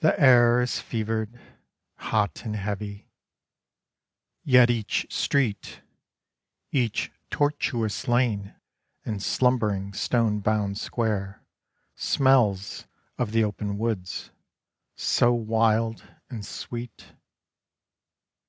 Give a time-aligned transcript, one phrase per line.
[0.00, 1.38] The air Is fever'd,
[1.98, 3.06] hot and heavy—
[4.42, 5.80] yet each street
[6.72, 8.56] Each tortuous lane
[9.04, 11.40] and slumb'ring stone bound square
[11.94, 14.32] Smells of the open woods,
[14.96, 17.12] so wild and sweet.